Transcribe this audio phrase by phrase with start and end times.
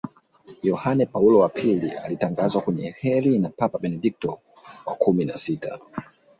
[0.63, 4.39] yohane paulo wa pili alitangazwa mwenye kheri na papa benedikto
[4.85, 5.79] wa kumi na sita